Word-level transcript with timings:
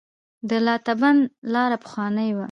د 0.49 0.51
لاتابند 0.65 1.21
لاره 1.53 1.77
پخوانۍ 1.83 2.29
وه 2.35 2.39